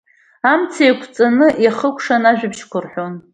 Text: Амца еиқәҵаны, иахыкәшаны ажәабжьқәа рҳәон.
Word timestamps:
Амца 0.51 0.83
еиқәҵаны, 0.85 1.47
иахыкәшаны 1.63 2.27
ажәабжьқәа 2.29 2.79
рҳәон. 2.83 3.13